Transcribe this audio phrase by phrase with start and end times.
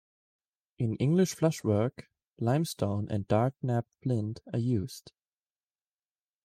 [0.79, 2.09] In English flushwork,
[2.39, 5.11] limestone and dark knapped flint are used.